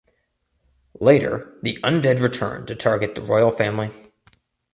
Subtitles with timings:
[0.99, 3.91] Later the undead return to target the royal family.